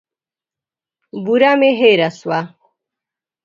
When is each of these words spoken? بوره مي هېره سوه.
بوره 1.23 1.51
مي 1.59 1.71
هېره 1.79 2.09
سوه. 2.19 2.39